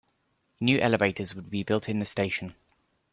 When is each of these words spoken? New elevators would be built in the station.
New 0.59 0.79
elevators 0.79 1.35
would 1.35 1.51
be 1.51 1.61
built 1.61 1.87
in 1.87 1.99
the 1.99 2.07
station. 2.07 2.55